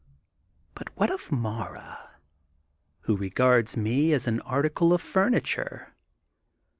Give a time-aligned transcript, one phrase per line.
[0.73, 2.09] But what of Mara,
[3.01, 5.93] who regards me as an article of furniture?